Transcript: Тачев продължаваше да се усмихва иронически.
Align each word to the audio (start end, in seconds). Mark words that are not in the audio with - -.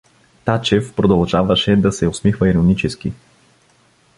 Тачев 0.45 0.93
продължаваше 0.95 1.75
да 1.75 1.91
се 1.91 2.07
усмихва 2.07 2.49
иронически. 2.49 3.13